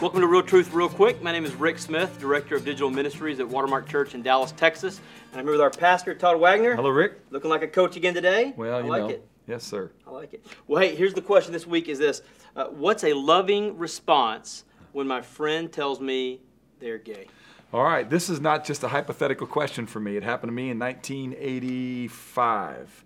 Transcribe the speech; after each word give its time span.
Welcome 0.00 0.22
to 0.22 0.26
Real 0.26 0.42
Truth 0.42 0.74
Real 0.74 0.88
Quick. 0.88 1.22
My 1.22 1.30
name 1.30 1.44
is 1.44 1.54
Rick 1.54 1.78
Smith, 1.78 2.18
Director 2.18 2.56
of 2.56 2.64
Digital 2.64 2.90
Ministries 2.90 3.38
at 3.38 3.48
Watermark 3.48 3.88
Church 3.88 4.14
in 4.14 4.22
Dallas, 4.22 4.50
Texas. 4.52 5.00
And 5.30 5.40
I'm 5.40 5.46
here 5.46 5.52
with 5.52 5.60
our 5.60 5.70
pastor, 5.70 6.14
Todd 6.14 6.40
Wagner. 6.40 6.74
Hello, 6.74 6.88
Rick. 6.90 7.20
Looking 7.30 7.48
like 7.48 7.62
a 7.62 7.68
coach 7.68 7.94
again 7.96 8.12
today. 8.12 8.52
Well, 8.56 8.76
I 8.76 8.80
you 8.80 8.88
like 8.88 9.02
know. 9.02 9.10
it. 9.10 9.24
Yes, 9.46 9.62
sir. 9.62 9.92
I 10.06 10.10
like 10.10 10.34
it. 10.34 10.44
Well, 10.66 10.82
hey, 10.82 10.96
here's 10.96 11.14
the 11.14 11.22
question 11.22 11.52
this 11.52 11.64
week 11.66 11.88
is 11.88 12.00
this 12.00 12.22
uh, 12.56 12.64
What's 12.66 13.04
a 13.04 13.12
loving 13.12 13.78
response 13.78 14.64
when 14.92 15.06
my 15.06 15.22
friend 15.22 15.72
tells 15.72 16.00
me 16.00 16.40
they're 16.80 16.98
gay? 16.98 17.28
All 17.72 17.84
right, 17.84 18.10
this 18.10 18.28
is 18.28 18.40
not 18.40 18.64
just 18.64 18.82
a 18.82 18.88
hypothetical 18.88 19.46
question 19.46 19.86
for 19.86 20.00
me. 20.00 20.16
It 20.16 20.24
happened 20.24 20.50
to 20.50 20.54
me 20.54 20.70
in 20.70 20.78
1985. 20.78 23.04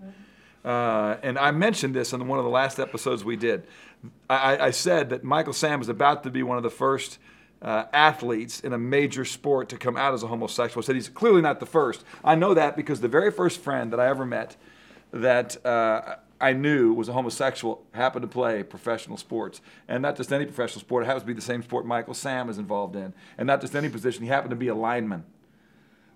Uh, 0.69 1.17
and 1.23 1.39
I 1.39 1.51
mentioned 1.51 1.95
this 1.95 2.13
in 2.13 2.29
one 2.29 2.39
of 2.39 2.45
the 2.45 2.51
last 2.51 2.79
episodes 2.79 3.25
we 3.25 3.37
did. 3.37 3.67
I, 4.29 4.59
I 4.59 4.71
said 4.71 5.09
that 5.09 5.25
Michael 5.25 5.55
Sam 5.55 5.81
is 5.81 5.89
about 5.89 6.25
to 6.25 6.31
be 6.31 6.43
one 6.43 6.59
of 6.59 6.63
the 6.63 6.69
first 6.71 7.19
uh, 7.63 7.85
athletes 7.95 8.61
in 8.61 8.75
a 8.75 8.79
major 8.79 9.25
sport 9.25 9.71
to 9.71 9.79
come 9.79 9.97
out 9.97 10.13
as 10.13 10.23
a 10.23 10.27
homosexual. 10.27 10.85
I 10.85 10.87
said 10.87 10.95
he's 10.95 11.09
clearly 11.09 11.41
not 11.41 11.59
the 11.59 11.67
first. 11.67 12.05
I 12.23 12.35
know 12.35 12.53
that 12.53 12.77
because 12.77 13.01
the 13.01 13.09
very 13.09 13.31
first 13.31 13.61
friend 13.61 13.91
that 13.95 13.99
I 13.99 14.09
ever 14.09 14.27
met 14.27 14.57
that 15.11 15.65
uh, 15.65 16.17
I 16.39 16.53
knew 16.53 16.93
was 16.93 17.09
a 17.09 17.15
homosexual 17.15 17.83
happened 17.93 18.25
to 18.25 18.29
play 18.29 18.63
professional 18.63 19.17
sports. 19.17 19.63
And 19.89 20.03
not 20.03 20.17
just 20.17 20.31
any 20.35 20.45
professional 20.45 20.81
sport, 20.81 21.05
it 21.05 21.07
happens 21.07 21.23
to 21.23 21.29
be 21.29 21.33
the 21.33 21.41
same 21.41 21.63
sport 21.63 21.87
Michael 21.87 22.13
Sam 22.13 22.51
is 22.51 22.59
involved 22.59 22.95
in. 22.95 23.15
And 23.39 23.47
not 23.47 23.63
just 23.63 23.75
any 23.75 23.89
position, 23.89 24.23
he 24.23 24.29
happened 24.29 24.51
to 24.51 24.57
be 24.57 24.69
a 24.69 24.75
lineman 24.75 25.25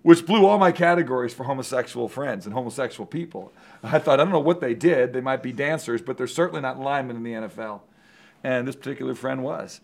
which 0.03 0.25
blew 0.25 0.45
all 0.45 0.59
my 0.59 0.71
categories 0.71 1.33
for 1.33 1.45
homosexual 1.45 2.07
friends 2.07 2.45
and 2.45 2.53
homosexual 2.53 3.07
people. 3.07 3.51
I 3.81 3.99
thought, 3.99 4.19
I 4.19 4.23
don't 4.23 4.31
know 4.31 4.39
what 4.39 4.59
they 4.59 4.73
did. 4.73 5.13
They 5.13 5.21
might 5.21 5.41
be 5.41 5.51
dancers, 5.51 6.01
but 6.01 6.17
they're 6.17 6.27
certainly 6.27 6.61
not 6.61 6.79
linemen 6.79 7.17
in 7.17 7.23
the 7.23 7.31
NFL. 7.31 7.81
And 8.43 8.67
this 8.67 8.75
particular 8.75 9.15
friend 9.15 9.41
was. 9.41 9.79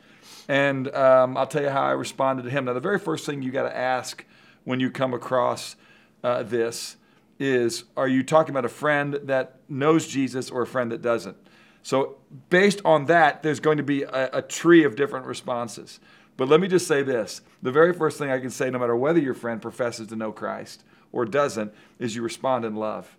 And 0.49 0.93
um, 0.93 1.37
I'll 1.37 1.47
tell 1.47 1.63
you 1.63 1.69
how 1.69 1.83
I 1.83 1.91
responded 1.91 2.43
to 2.43 2.49
him. 2.49 2.65
Now, 2.65 2.73
the 2.73 2.79
very 2.81 2.99
first 2.99 3.26
thing 3.26 3.41
you 3.41 3.51
got 3.51 3.63
to 3.63 3.76
ask 3.76 4.26
when 4.65 4.79
you 4.79 4.91
come 4.91 5.13
across 5.13 5.77
uh, 6.23 6.43
this 6.43 6.98
is 7.39 7.85
Are 7.95 8.07
you 8.07 8.21
talking 8.21 8.51
about 8.51 8.65
a 8.65 8.70
friend 8.70 9.13
that 9.23 9.61
knows 9.70 10.05
Jesus 10.05 10.49
or 10.49 10.61
a 10.61 10.67
friend 10.67 10.91
that 10.91 11.01
doesn't? 11.01 11.37
So, 11.81 12.17
based 12.49 12.81
on 12.83 13.05
that, 13.05 13.41
there's 13.41 13.61
going 13.61 13.77
to 13.77 13.83
be 13.83 14.04
a, 14.04 14.29
a 14.33 14.41
tree 14.41 14.83
of 14.83 14.98
different 14.98 15.26
responses. 15.26 16.01
But 16.40 16.48
let 16.48 16.62
me 16.62 16.70
just 16.70 16.87
say 16.87 17.04
this 17.04 17.41
the 17.62 17.71
very 17.71 17.91
first 17.91 18.18
thing 18.18 18.32
I 18.32 18.40
can 18.40 18.49
say, 18.49 18.70
no 18.70 18.79
matter 18.79 18.95
whether 18.95 19.20
your 19.20 19.34
friend 19.34 19.62
professes 19.62 20.07
to 20.07 20.15
know 20.15 20.32
Christ 20.32 20.85
or 21.12 21.26
doesn't, 21.26 21.73
is 21.99 22.15
you 22.15 22.21
respond 22.21 22.63
in 22.63 22.77
love. 22.77 23.13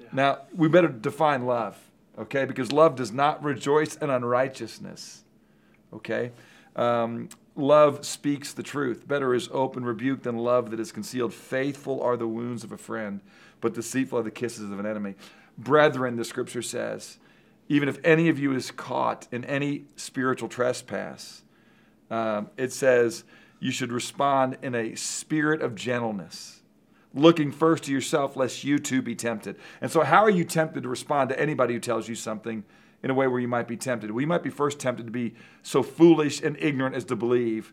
Yeah. 0.00 0.06
Now, 0.10 0.38
we 0.56 0.68
better 0.68 0.88
define 0.88 1.44
love, 1.44 1.76
okay? 2.18 2.46
Because 2.46 2.72
love 2.72 2.96
does 2.96 3.12
not 3.12 3.44
rejoice 3.44 3.96
in 3.96 4.08
unrighteousness, 4.08 5.22
okay? 5.92 6.32
Um, 6.74 7.28
love 7.56 8.06
speaks 8.06 8.54
the 8.54 8.62
truth. 8.62 9.06
Better 9.06 9.34
is 9.34 9.50
open 9.52 9.84
rebuke 9.84 10.22
than 10.22 10.38
love 10.38 10.70
that 10.70 10.80
is 10.80 10.92
concealed. 10.92 11.34
Faithful 11.34 12.00
are 12.00 12.16
the 12.16 12.26
wounds 12.26 12.64
of 12.64 12.72
a 12.72 12.78
friend, 12.78 13.20
but 13.60 13.74
deceitful 13.74 14.20
are 14.20 14.22
the 14.22 14.30
kisses 14.30 14.70
of 14.70 14.80
an 14.80 14.86
enemy. 14.86 15.16
Brethren, 15.58 16.16
the 16.16 16.24
scripture 16.24 16.62
says, 16.62 17.18
even 17.68 17.90
if 17.90 17.98
any 18.02 18.30
of 18.30 18.38
you 18.38 18.54
is 18.54 18.70
caught 18.70 19.28
in 19.30 19.44
any 19.44 19.84
spiritual 19.96 20.48
trespass, 20.48 21.42
um, 22.12 22.50
it 22.58 22.72
says 22.72 23.24
you 23.58 23.70
should 23.70 23.90
respond 23.90 24.58
in 24.60 24.74
a 24.74 24.94
spirit 24.96 25.62
of 25.62 25.74
gentleness, 25.74 26.60
looking 27.14 27.50
first 27.50 27.84
to 27.84 27.92
yourself, 27.92 28.36
lest 28.36 28.64
you 28.64 28.78
too 28.78 29.00
be 29.00 29.14
tempted. 29.14 29.56
And 29.80 29.90
so, 29.90 30.02
how 30.02 30.22
are 30.22 30.30
you 30.30 30.44
tempted 30.44 30.82
to 30.82 30.90
respond 30.90 31.30
to 31.30 31.40
anybody 31.40 31.72
who 31.72 31.80
tells 31.80 32.08
you 32.08 32.14
something 32.14 32.64
in 33.02 33.10
a 33.10 33.14
way 33.14 33.26
where 33.28 33.40
you 33.40 33.48
might 33.48 33.66
be 33.66 33.78
tempted? 33.78 34.10
You 34.10 34.26
might 34.26 34.42
be 34.42 34.50
first 34.50 34.78
tempted 34.78 35.06
to 35.06 35.10
be 35.10 35.34
so 35.62 35.82
foolish 35.82 36.42
and 36.42 36.56
ignorant 36.58 36.94
as 36.94 37.04
to 37.06 37.16
believe 37.16 37.72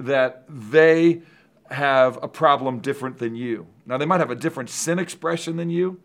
that 0.00 0.44
they 0.48 1.22
have 1.70 2.18
a 2.22 2.28
problem 2.28 2.80
different 2.80 3.18
than 3.18 3.36
you. 3.36 3.68
Now, 3.86 3.98
they 3.98 4.06
might 4.06 4.20
have 4.20 4.32
a 4.32 4.36
different 4.36 4.68
sin 4.68 4.98
expression 4.98 5.56
than 5.56 5.70
you, 5.70 6.00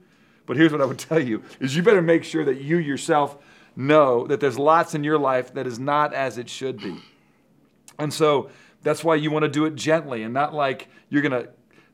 but 0.46 0.56
here's 0.56 0.72
what 0.72 0.82
I 0.82 0.86
would 0.86 1.00
tell 1.10 1.20
you 1.20 1.42
is 1.60 1.76
you 1.76 1.82
better 1.82 2.04
make 2.04 2.26
sure 2.26 2.46
that 2.46 2.62
you 2.62 2.78
yourself 2.78 3.40
know 3.76 4.28
that 4.28 4.40
there's 4.40 4.60
lots 4.60 4.94
in 4.94 5.04
your 5.04 5.18
life 5.18 5.56
that 5.56 5.66
is 5.66 5.80
not 5.80 6.14
as 6.14 6.38
it 6.38 6.48
should 6.48 6.78
be. 6.78 7.02
And 8.02 8.12
so 8.12 8.50
that's 8.82 9.04
why 9.04 9.14
you 9.14 9.30
want 9.30 9.44
to 9.44 9.50
do 9.50 9.66
it 9.66 9.76
gently 9.76 10.24
and 10.24 10.34
not 10.34 10.56
like 10.56 10.90
you're 11.10 11.22
going 11.22 11.44
to 11.44 11.50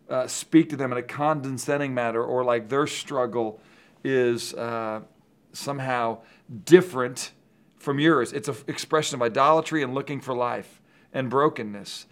uh, 0.09 0.27
speak 0.27 0.69
to 0.69 0.77
them 0.77 0.93
in 0.93 0.97
a 0.97 1.03
condescending 1.03 1.93
manner 1.93 2.23
or 2.23 2.45
like 2.45 2.69
their 2.69 2.87
struggle 2.87 3.59
is 4.05 4.53
uh, 4.53 5.01
somehow 5.51 6.19
different 6.63 7.33
from 7.77 7.99
yours. 7.99 8.31
It's 8.31 8.47
an 8.47 8.55
expression 8.67 9.15
of 9.15 9.21
idolatry 9.21 9.83
and 9.83 9.93
looking 9.93 10.21
for 10.21 10.33
life 10.33 10.81
and 11.11 11.29
brokenness. 11.29 12.05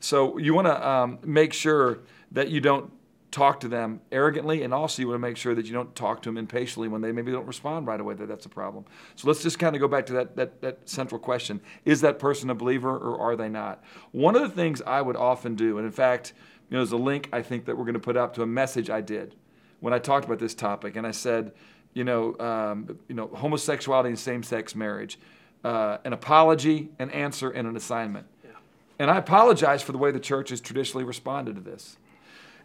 So 0.00 0.38
you 0.38 0.54
want 0.54 0.66
to 0.68 0.88
um, 0.88 1.18
make 1.22 1.52
sure 1.52 1.98
that 2.30 2.48
you 2.48 2.60
don't 2.62 2.90
talk 3.32 3.60
to 3.60 3.68
them 3.68 4.00
arrogantly, 4.12 4.62
and 4.62 4.72
also 4.72 5.02
you 5.02 5.08
want 5.08 5.16
to 5.16 5.26
make 5.26 5.36
sure 5.36 5.54
that 5.54 5.66
you 5.66 5.72
don't 5.72 5.92
talk 5.96 6.22
to 6.22 6.28
them 6.28 6.36
impatiently 6.36 6.86
when 6.86 7.00
they 7.00 7.10
maybe 7.10 7.32
don't 7.32 7.46
respond 7.46 7.86
right 7.86 7.98
away. 7.98 8.14
That 8.14 8.28
that's 8.28 8.46
a 8.46 8.50
problem. 8.50 8.84
So 9.16 9.26
let's 9.26 9.42
just 9.42 9.58
kind 9.58 9.74
of 9.74 9.80
go 9.80 9.88
back 9.88 10.06
to 10.06 10.12
that, 10.12 10.36
that 10.36 10.60
that 10.60 10.88
central 10.88 11.18
question: 11.18 11.60
Is 11.84 12.02
that 12.02 12.18
person 12.18 12.50
a 12.50 12.54
believer 12.54 12.96
or 12.96 13.18
are 13.18 13.34
they 13.34 13.48
not? 13.48 13.82
One 14.12 14.36
of 14.36 14.42
the 14.42 14.50
things 14.50 14.80
I 14.82 15.02
would 15.02 15.16
often 15.16 15.56
do, 15.56 15.78
and 15.78 15.86
in 15.86 15.92
fact, 15.92 16.34
you 16.70 16.76
know, 16.76 16.84
there's 16.84 16.92
a 16.92 16.96
link 16.96 17.28
I 17.32 17.42
think 17.42 17.64
that 17.64 17.76
we're 17.76 17.84
going 17.84 17.94
to 17.94 18.00
put 18.00 18.16
up 18.16 18.34
to 18.34 18.42
a 18.42 18.46
message 18.46 18.90
I 18.90 19.00
did 19.00 19.34
when 19.80 19.92
I 19.92 19.98
talked 19.98 20.26
about 20.26 20.38
this 20.38 20.54
topic, 20.54 20.96
and 20.96 21.06
I 21.06 21.10
said, 21.10 21.52
you 21.94 22.04
know, 22.04 22.38
um, 22.38 22.98
you 23.08 23.14
know, 23.14 23.28
homosexuality 23.28 24.10
and 24.10 24.18
same-sex 24.18 24.74
marriage, 24.74 25.18
uh, 25.64 25.98
an 26.04 26.12
apology, 26.12 26.90
an 26.98 27.10
answer, 27.10 27.50
and 27.50 27.66
an 27.66 27.76
assignment. 27.76 28.26
Yeah. 28.44 28.50
And 28.98 29.10
I 29.10 29.18
apologize 29.18 29.82
for 29.82 29.92
the 29.92 29.98
way 29.98 30.10
the 30.10 30.20
church 30.20 30.50
has 30.50 30.60
traditionally 30.60 31.04
responded 31.04 31.56
to 31.56 31.60
this. 31.60 31.96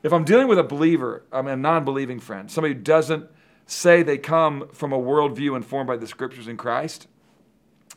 If 0.03 0.13
I'm 0.13 0.23
dealing 0.23 0.47
with 0.47 0.59
a 0.59 0.63
believer, 0.63 1.23
I 1.31 1.41
mean 1.41 1.53
a 1.53 1.57
non 1.57 1.85
believing 1.85 2.19
friend, 2.19 2.49
somebody 2.51 2.73
who 2.73 2.81
doesn't 2.81 3.29
say 3.65 4.03
they 4.03 4.17
come 4.17 4.69
from 4.73 4.93
a 4.93 4.99
worldview 4.99 5.55
informed 5.55 5.87
by 5.87 5.97
the 5.97 6.07
scriptures 6.07 6.47
in 6.47 6.57
Christ, 6.57 7.07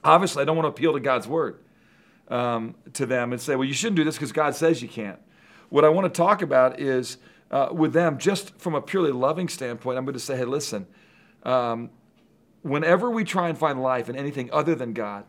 obviously 0.02 0.42
I 0.42 0.44
don't 0.44 0.56
want 0.56 0.64
to 0.64 0.70
appeal 0.70 0.92
to 0.92 1.00
God's 1.00 1.28
word 1.28 1.60
um, 2.28 2.74
to 2.94 3.06
them 3.06 3.32
and 3.32 3.40
say, 3.40 3.56
well, 3.56 3.66
you 3.66 3.74
shouldn't 3.74 3.96
do 3.96 4.04
this 4.04 4.16
because 4.16 4.32
God 4.32 4.54
says 4.54 4.82
you 4.82 4.88
can't. 4.88 5.18
What 5.68 5.84
I 5.84 5.88
want 5.88 6.12
to 6.12 6.16
talk 6.16 6.42
about 6.42 6.80
is 6.80 7.18
uh, 7.50 7.68
with 7.72 7.92
them, 7.92 8.18
just 8.18 8.56
from 8.58 8.74
a 8.74 8.80
purely 8.80 9.12
loving 9.12 9.48
standpoint, 9.48 9.98
I'm 9.98 10.04
going 10.04 10.14
to 10.14 10.20
say, 10.20 10.36
hey, 10.36 10.44
listen, 10.44 10.86
um, 11.42 11.90
whenever 12.62 13.10
we 13.10 13.24
try 13.24 13.48
and 13.48 13.58
find 13.58 13.82
life 13.82 14.08
in 14.08 14.16
anything 14.16 14.50
other 14.52 14.74
than 14.74 14.92
God, 14.92 15.24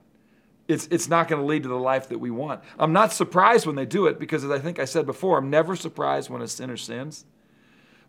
it's, 0.72 0.88
it's 0.90 1.10
not 1.10 1.28
going 1.28 1.42
to 1.42 1.46
lead 1.46 1.64
to 1.64 1.70
the 1.70 1.76
life 1.76 2.10
that 2.10 2.20
we 2.20 2.32
want. 2.32 2.62
I'm 2.80 2.94
not 2.94 3.12
surprised 3.14 3.66
when 3.66 3.76
they 3.76 3.86
do 3.86 4.08
it 4.08 4.20
because, 4.20 4.44
as 4.44 4.52
I 4.52 4.60
think 4.60 4.80
I 4.80 4.86
said 4.86 5.06
before, 5.06 5.38
I'm 5.38 5.50
never 5.50 5.76
surprised 5.76 6.30
when 6.30 6.42
a 6.42 6.48
sinner 6.48 6.78
sins. 6.78 7.26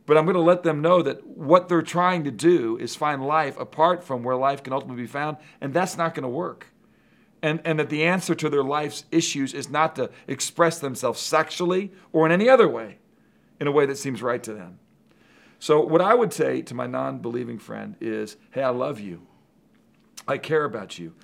But 0.06 0.16
I'm 0.16 0.24
going 0.24 0.34
to 0.34 0.40
let 0.40 0.62
them 0.62 0.82
know 0.82 1.02
that 1.02 1.26
what 1.26 1.68
they're 1.68 1.82
trying 1.82 2.24
to 2.24 2.30
do 2.30 2.76
is 2.78 2.96
find 2.96 3.24
life 3.24 3.58
apart 3.58 4.02
from 4.02 4.22
where 4.22 4.36
life 4.36 4.62
can 4.62 4.72
ultimately 4.72 5.02
be 5.02 5.08
found, 5.08 5.36
and 5.60 5.72
that's 5.72 5.96
not 5.96 6.14
going 6.14 6.24
to 6.24 6.28
work. 6.28 6.68
And, 7.42 7.60
and 7.64 7.78
that 7.78 7.88
the 7.88 8.04
answer 8.04 8.34
to 8.36 8.48
their 8.48 8.62
life's 8.62 9.04
issues 9.10 9.52
is 9.52 9.68
not 9.68 9.96
to 9.96 10.10
express 10.28 10.78
themselves 10.78 11.20
sexually 11.20 11.92
or 12.12 12.26
in 12.26 12.32
any 12.32 12.48
other 12.48 12.68
way, 12.68 12.98
in 13.60 13.66
a 13.66 13.72
way 13.72 13.86
that 13.86 13.98
seems 13.98 14.22
right 14.22 14.42
to 14.44 14.54
them. 14.54 14.78
So, 15.58 15.80
what 15.80 16.00
I 16.00 16.14
would 16.14 16.32
say 16.32 16.62
to 16.62 16.74
my 16.74 16.86
non 16.86 17.18
believing 17.18 17.58
friend 17.58 17.96
is 18.00 18.36
hey, 18.50 18.62
I 18.62 18.70
love 18.70 18.98
you, 18.98 19.22
I 20.26 20.38
care 20.38 20.64
about 20.64 20.98
you. 20.98 21.14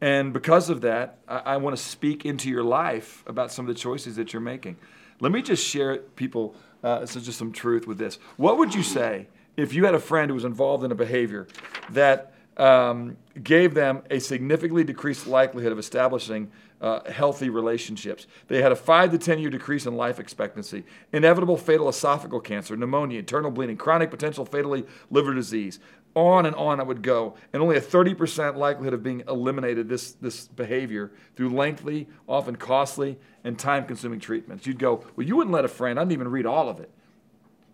And 0.00 0.32
because 0.32 0.68
of 0.68 0.82
that, 0.82 1.18
I, 1.26 1.38
I 1.38 1.56
want 1.56 1.76
to 1.76 1.82
speak 1.82 2.26
into 2.26 2.50
your 2.50 2.62
life 2.62 3.24
about 3.26 3.50
some 3.50 3.68
of 3.68 3.74
the 3.74 3.80
choices 3.80 4.16
that 4.16 4.32
you're 4.32 4.42
making. 4.42 4.76
Let 5.20 5.32
me 5.32 5.42
just 5.42 5.66
share 5.66 5.96
people 5.98 6.54
uh, 6.82 7.06
so 7.06 7.20
just 7.20 7.38
some 7.38 7.52
truth 7.52 7.86
with 7.86 7.98
this. 7.98 8.18
What 8.36 8.58
would 8.58 8.74
you 8.74 8.82
say 8.82 9.28
if 9.56 9.72
you 9.72 9.86
had 9.86 9.94
a 9.94 10.00
friend 10.00 10.30
who 10.30 10.34
was 10.34 10.44
involved 10.44 10.84
in 10.84 10.92
a 10.92 10.94
behavior 10.94 11.48
that 11.90 12.34
um, 12.56 13.16
gave 13.42 13.74
them 13.74 14.02
a 14.10 14.18
significantly 14.18 14.84
decreased 14.84 15.26
likelihood 15.26 15.72
of 15.72 15.78
establishing 15.78 16.50
uh, 16.80 17.10
healthy 17.10 17.48
relationships. 17.48 18.26
They 18.48 18.60
had 18.60 18.72
a 18.72 18.76
five 18.76 19.10
to 19.12 19.18
10 19.18 19.38
year 19.38 19.50
decrease 19.50 19.86
in 19.86 19.96
life 19.96 20.18
expectancy, 20.18 20.84
inevitable 21.12 21.56
fatal 21.56 21.86
esophageal 21.86 22.44
cancer, 22.44 22.76
pneumonia, 22.76 23.18
internal 23.18 23.50
bleeding, 23.50 23.76
chronic 23.76 24.10
potential 24.10 24.44
fatally 24.44 24.84
liver 25.10 25.34
disease, 25.34 25.80
on 26.14 26.46
and 26.46 26.56
on 26.56 26.80
I 26.80 26.82
would 26.82 27.02
go, 27.02 27.34
and 27.52 27.62
only 27.62 27.76
a 27.76 27.80
30% 27.80 28.56
likelihood 28.56 28.94
of 28.94 29.02
being 29.02 29.22
eliminated 29.28 29.88
this, 29.88 30.12
this 30.12 30.48
behavior 30.48 31.12
through 31.34 31.50
lengthy, 31.50 32.08
often 32.26 32.56
costly, 32.56 33.18
and 33.44 33.58
time 33.58 33.84
consuming 33.84 34.18
treatments. 34.18 34.66
You'd 34.66 34.78
go, 34.78 35.04
Well, 35.14 35.26
you 35.26 35.36
wouldn't 35.36 35.52
let 35.52 35.64
a 35.64 35.68
friend, 35.68 35.98
I 35.98 36.02
didn't 36.02 36.12
even 36.12 36.28
read 36.28 36.46
all 36.46 36.68
of 36.68 36.80
it. 36.80 36.90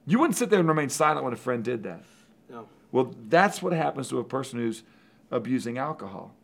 You 0.06 0.18
wouldn't 0.18 0.36
sit 0.36 0.50
there 0.50 0.58
and 0.58 0.68
remain 0.68 0.88
silent 0.88 1.24
when 1.24 1.32
a 1.32 1.36
friend 1.36 1.62
did 1.62 1.84
that. 1.84 2.02
No. 2.50 2.66
Well, 2.92 3.14
that's 3.28 3.62
what 3.62 3.72
happens 3.72 4.08
to 4.10 4.18
a 4.18 4.24
person 4.24 4.60
who's 4.60 4.84
abusing 5.30 5.78
alcohol. 5.78 6.34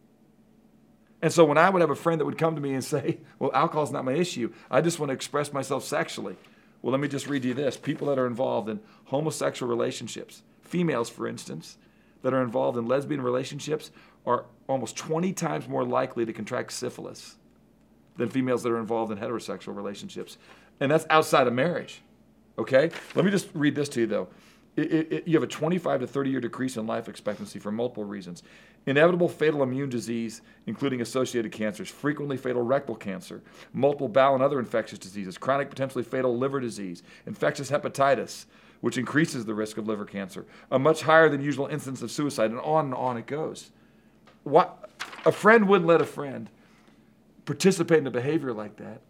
And 1.21 1.33
so 1.33 1.45
when 1.45 1.59
I 1.59 1.69
would 1.69 1.83
have 1.83 1.91
a 1.91 1.97
friend 1.97 2.21
that 2.21 2.25
would 2.25 2.39
come 2.39 2.55
to 2.55 2.61
me 2.61 2.73
and 2.73 2.83
say, 2.83 3.19
Well, 3.39 3.53
alcohol's 3.55 3.93
not 3.93 4.05
my 4.05 4.15
issue, 4.15 4.53
I 4.71 4.81
just 4.81 4.99
want 4.99 5.11
to 5.11 5.15
express 5.15 5.53
myself 5.53 5.85
sexually. 5.85 6.37
Well, 6.81 6.93
let 6.93 7.01
me 7.01 7.09
just 7.09 7.29
read 7.29 7.45
you 7.45 7.55
this 7.55 7.77
people 7.77 8.09
that 8.09 8.19
are 8.19 8.27
involved 8.27 8.69
in 8.69 8.81
homosexual 9.07 9.69
relationships, 9.69 10.43
females, 10.63 11.09
for 11.09 11.27
instance, 11.27 11.77
that 12.23 12.33
are 12.33 12.43
involved 12.43 12.79
in 12.79 12.87
lesbian 12.87 13.21
relationships 13.21 13.91
are 14.27 14.45
almost 14.69 14.97
20 14.97 15.33
times 15.33 15.69
more 15.69 15.85
likely 15.85 16.25
to 16.25 16.33
contract 16.33 16.73
syphilis 16.73 17.37
than 18.17 18.29
females 18.29 18.63
that 18.63 18.71
are 18.71 18.79
involved 18.79 19.11
in 19.13 19.19
heterosexual 19.19 19.75
relationships. 19.75 20.39
And 20.81 20.91
that's 20.91 21.07
outside 21.11 21.47
of 21.47 21.53
marriage. 21.53 22.03
Okay? 22.59 22.91
Let 23.15 23.25
me 23.25 23.31
just 23.31 23.49
read 23.55 23.75
this 23.75 23.89
to 23.91 24.01
you, 24.01 24.07
though. 24.07 24.29
It, 24.77 25.13
it, 25.13 25.29
you 25.29 25.35
have 25.35 25.43
a 25.43 25.49
25 25.49 26.01
to 26.01 26.07
30 26.07 26.31
year 26.31 26.41
decrease 26.41 26.77
in 26.77 26.87
life 26.87 27.09
expectancy 27.09 27.59
for 27.59 27.73
multiple 27.73 28.05
reasons. 28.05 28.43
Inevitable 28.87 29.29
fatal 29.29 29.63
immune 29.63 29.89
disease, 29.89 30.41
including 30.67 31.01
associated 31.01 31.51
cancers, 31.51 31.89
frequently 31.89 32.37
fatal 32.37 32.63
rectal 32.63 32.95
cancer, 32.95 33.43
multiple 33.73 34.09
bowel 34.09 34.35
and 34.35 34.43
other 34.43 34.61
infectious 34.61 34.99
diseases, 34.99 35.37
chronic 35.37 35.69
potentially 35.69 36.05
fatal 36.05 36.37
liver 36.39 36.61
disease, 36.61 37.03
infectious 37.27 37.71
hepatitis, 37.71 38.47
which 38.81 38.97
increases 38.97 39.45
the 39.45 39.55
risk 39.55 39.77
of 39.79 39.87
liver 39.87 40.05
cancer, 40.05 40.47
a 40.71 40.79
much 40.79 41.03
higher 41.03 41.29
than 41.29 41.43
usual 41.43 41.67
incidence 41.67 42.01
of 42.01 42.11
suicide, 42.11 42.51
and 42.51 42.61
on 42.61 42.87
and 42.87 42.95
on 42.95 43.17
it 43.17 43.27
goes. 43.27 43.71
What, 44.45 44.89
a 45.27 45.33
friend 45.33 45.69
wouldn't 45.69 45.89
let 45.89 46.01
a 46.01 46.07
friend 46.07 46.49
participate 47.45 47.99
in 47.99 48.07
a 48.07 48.11
behavior 48.11 48.53
like 48.53 48.77
that 48.77 49.01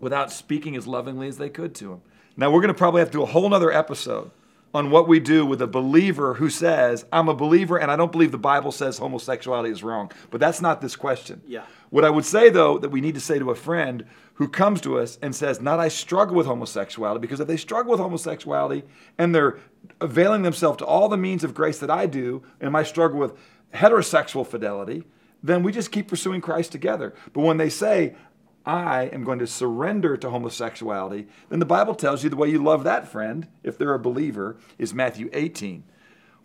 without 0.00 0.32
speaking 0.32 0.76
as 0.76 0.86
lovingly 0.86 1.28
as 1.28 1.38
they 1.38 1.50
could 1.50 1.74
to 1.74 1.92
him. 1.92 2.00
Now, 2.36 2.50
we're 2.50 2.60
going 2.60 2.72
to 2.72 2.78
probably 2.78 3.00
have 3.00 3.08
to 3.08 3.18
do 3.18 3.22
a 3.22 3.26
whole 3.26 3.52
other 3.52 3.72
episode 3.72 4.30
on 4.74 4.90
what 4.90 5.08
we 5.08 5.18
do 5.18 5.46
with 5.46 5.62
a 5.62 5.66
believer 5.66 6.34
who 6.34 6.50
says, 6.50 7.04
I'm 7.12 7.28
a 7.28 7.34
believer 7.34 7.78
and 7.78 7.90
I 7.90 7.96
don't 7.96 8.12
believe 8.12 8.32
the 8.32 8.38
Bible 8.38 8.72
says 8.72 8.98
homosexuality 8.98 9.70
is 9.70 9.82
wrong. 9.82 10.12
But 10.30 10.40
that's 10.40 10.60
not 10.60 10.80
this 10.80 10.94
question. 10.94 11.40
Yeah. 11.46 11.64
What 11.90 12.04
I 12.04 12.10
would 12.10 12.26
say, 12.26 12.50
though, 12.50 12.78
that 12.78 12.90
we 12.90 13.00
need 13.00 13.14
to 13.14 13.20
say 13.20 13.38
to 13.38 13.50
a 13.50 13.54
friend 13.54 14.04
who 14.34 14.46
comes 14.46 14.80
to 14.82 14.98
us 14.98 15.18
and 15.22 15.34
says, 15.34 15.60
Not 15.60 15.80
I 15.80 15.88
struggle 15.88 16.36
with 16.36 16.46
homosexuality, 16.46 17.20
because 17.20 17.40
if 17.40 17.48
they 17.48 17.56
struggle 17.56 17.92
with 17.92 18.00
homosexuality 18.00 18.84
and 19.16 19.34
they're 19.34 19.58
availing 20.00 20.42
themselves 20.42 20.78
to 20.78 20.84
all 20.86 21.08
the 21.08 21.16
means 21.16 21.44
of 21.44 21.54
grace 21.54 21.78
that 21.78 21.90
I 21.90 22.06
do, 22.06 22.42
and 22.60 22.70
my 22.70 22.82
struggle 22.82 23.18
with 23.18 23.32
heterosexual 23.74 24.46
fidelity, 24.46 25.04
then 25.42 25.62
we 25.62 25.72
just 25.72 25.90
keep 25.90 26.08
pursuing 26.08 26.40
Christ 26.40 26.72
together. 26.72 27.14
But 27.32 27.40
when 27.40 27.56
they 27.56 27.70
say, 27.70 28.16
I 28.66 29.04
am 29.04 29.24
going 29.24 29.38
to 29.38 29.46
surrender 29.46 30.16
to 30.16 30.30
homosexuality, 30.30 31.26
then 31.48 31.58
the 31.58 31.66
Bible 31.66 31.94
tells 31.94 32.22
you 32.22 32.30
the 32.30 32.36
way 32.36 32.50
you 32.50 32.62
love 32.62 32.84
that 32.84 33.08
friend, 33.08 33.48
if 33.62 33.78
they're 33.78 33.94
a 33.94 33.98
believer, 33.98 34.56
is 34.78 34.92
Matthew 34.92 35.30
18, 35.32 35.84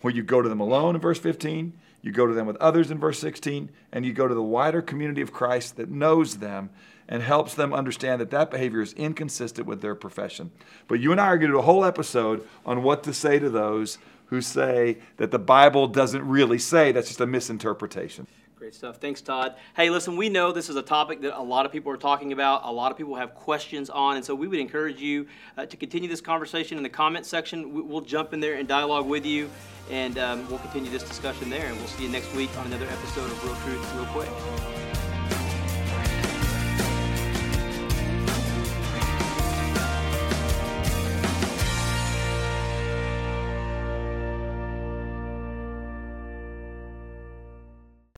where 0.01 0.13
you 0.13 0.23
go 0.23 0.41
to 0.41 0.49
them 0.49 0.61
alone 0.61 0.95
in 0.95 1.01
verse 1.01 1.19
15, 1.19 1.73
you 2.01 2.11
go 2.11 2.27
to 2.27 2.33
them 2.33 2.47
with 2.47 2.57
others 2.57 2.91
in 2.91 2.99
verse 2.99 3.19
16, 3.19 3.69
and 3.91 4.05
you 4.05 4.13
go 4.13 4.27
to 4.27 4.35
the 4.35 4.43
wider 4.43 4.81
community 4.81 5.21
of 5.21 5.31
Christ 5.31 5.77
that 5.77 5.89
knows 5.89 6.37
them 6.37 6.69
and 7.07 7.21
helps 7.21 7.53
them 7.53 7.73
understand 7.73 8.21
that 8.21 8.31
that 8.31 8.51
behavior 8.51 8.81
is 8.81 8.93
inconsistent 8.93 9.67
with 9.67 9.81
their 9.81 9.95
profession. 9.95 10.51
But 10.87 10.99
you 10.99 11.11
and 11.11 11.19
I 11.19 11.27
are 11.27 11.37
going 11.37 11.51
to 11.51 11.55
do 11.55 11.59
a 11.59 11.63
whole 11.63 11.85
episode 11.85 12.47
on 12.65 12.83
what 12.83 13.03
to 13.03 13.13
say 13.13 13.39
to 13.39 13.49
those 13.49 13.97
who 14.27 14.41
say 14.41 14.97
that 15.17 15.31
the 15.31 15.39
Bible 15.39 15.87
doesn't 15.87 16.27
really 16.27 16.57
say, 16.57 16.91
that's 16.91 17.07
just 17.07 17.21
a 17.21 17.25
misinterpretation. 17.25 18.27
Great 18.63 18.73
stuff. 18.73 18.95
Thanks, 18.95 19.19
Todd. 19.19 19.55
Hey, 19.75 19.89
listen, 19.89 20.15
we 20.15 20.29
know 20.29 20.53
this 20.53 20.69
is 20.69 20.77
a 20.77 20.81
topic 20.81 21.19
that 21.23 21.37
a 21.37 21.43
lot 21.43 21.65
of 21.65 21.71
people 21.73 21.91
are 21.91 21.97
talking 21.97 22.31
about, 22.31 22.61
a 22.63 22.71
lot 22.71 22.93
of 22.93 22.97
people 22.97 23.13
have 23.15 23.35
questions 23.35 23.89
on, 23.89 24.15
and 24.15 24.23
so 24.23 24.33
we 24.33 24.47
would 24.47 24.57
encourage 24.57 25.01
you 25.01 25.27
uh, 25.57 25.65
to 25.65 25.75
continue 25.75 26.07
this 26.07 26.21
conversation 26.21 26.77
in 26.77 26.83
the 26.83 26.87
comment 26.87 27.25
section. 27.25 27.73
We- 27.73 27.81
We'll 27.81 27.99
jump 27.99 28.31
in 28.31 28.39
there 28.39 28.53
and 28.53 28.65
dialogue 28.65 29.05
with 29.05 29.25
you, 29.25 29.49
and 29.91 30.17
um, 30.17 30.47
we'll 30.47 30.59
continue 30.59 30.89
this 30.89 31.03
discussion 31.03 31.49
there, 31.49 31.65
and 31.65 31.75
we'll 31.75 31.87
see 31.87 32.03
you 32.03 32.09
next 32.09 32.33
week 32.35 32.57
on 32.57 32.67
another 32.67 32.87
episode 32.87 33.29
of 33.29 33.43
Real 33.43 33.55
Truth 33.55 33.95
Real 33.95 34.05
Quick. 34.05 34.82